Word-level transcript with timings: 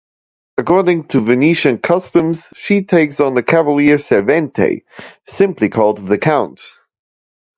According 0.57 1.09
to 1.09 1.19
Venetian 1.21 1.77
customs 1.77 2.51
she 2.55 2.85
takes 2.85 3.19
on 3.19 3.37
a 3.37 3.43
"Cavalier 3.43 3.97
Servente", 3.97 4.81
simply 5.27 5.69
called 5.69 5.99
"the 5.99 6.17
Count". 6.17 6.59